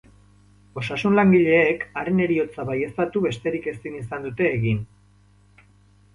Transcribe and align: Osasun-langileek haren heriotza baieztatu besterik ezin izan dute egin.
Osasun-langileek 0.81 1.85
haren 2.01 2.23
heriotza 2.25 2.65
baieztatu 2.71 3.23
besterik 3.27 3.69
ezin 3.75 4.01
izan 4.01 4.27
dute 4.29 4.51
egin. 4.59 4.83